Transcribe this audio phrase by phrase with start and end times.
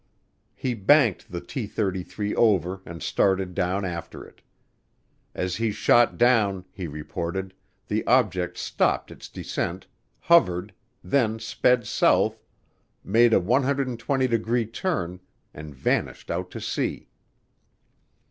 [0.55, 4.41] He banked the T 33 over and started down after it.
[5.35, 7.53] As he shot down, he reported,
[7.87, 9.85] the object stopped its descent,
[10.21, 12.41] hovered, then sped south,
[13.03, 15.19] made a 120 degree turn,
[15.53, 17.07] and vanished out to sea.